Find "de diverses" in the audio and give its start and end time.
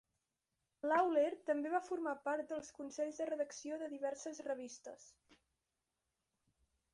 3.83-4.41